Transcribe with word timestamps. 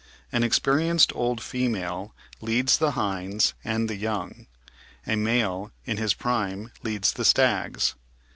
An 0.31 0.41
experienced 0.41 1.13
old 1.13 1.43
female 1.43 2.15
leads 2.41 2.75
the 2.79 2.93
hinds 2.93 3.53
and 3.63 3.87
the 3.87 3.95
young; 3.95 4.47
a 5.05 5.15
male 5.15 5.71
in 5.85 5.97
his 5.97 6.15
prime 6.15 6.71
leads 6.81 7.13
the 7.13 7.23
stags. 7.23 7.93